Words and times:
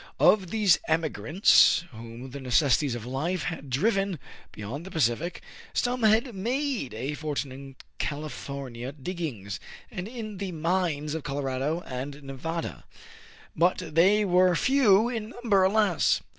Of 0.19 0.49
these 0.49 0.79
emigrants 0.87 1.85
whom 1.91 2.31
the 2.31 2.39
necessities 2.39 2.95
of 2.95 3.05
life 3.05 3.43
had 3.43 3.69
driven 3.69 4.17
beyond 4.51 4.83
the 4.83 4.89
Pacific, 4.89 5.43
some 5.73 6.01
had 6.01 6.33
made 6.33 6.95
a 6.95 7.13
for 7.13 7.35
tune 7.35 7.51
in 7.51 7.75
California 7.99 8.91
diggings, 8.93 9.59
and 9.91 10.07
in 10.07 10.39
the 10.39 10.53
mines 10.53 11.13
of 11.13 11.21
Colorado 11.21 11.81
and 11.81 12.23
Nevada; 12.23 12.83
but 13.55 13.77
they 13.93 14.25
were 14.25 14.55
few 14.55 15.07
in 15.07 15.29
num 15.43 15.51
ber, 15.51 15.61
alas 15.63 16.21